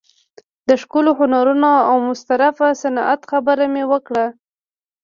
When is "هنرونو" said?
1.19-1.71